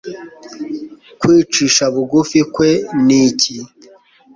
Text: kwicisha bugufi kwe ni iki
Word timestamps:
kwicisha 1.19 1.83
bugufi 1.93 2.39
kwe 2.53 2.69
ni 3.05 3.17
iki 3.27 3.57